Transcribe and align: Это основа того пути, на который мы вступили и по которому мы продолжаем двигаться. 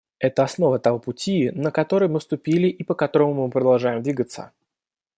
Это 0.17 0.41
основа 0.41 0.79
того 0.79 0.97
пути, 0.97 1.51
на 1.51 1.69
который 1.69 2.07
мы 2.09 2.17
вступили 2.17 2.67
и 2.69 2.81
по 2.83 2.95
которому 2.95 3.45
мы 3.45 3.51
продолжаем 3.51 4.01
двигаться. 4.01 4.51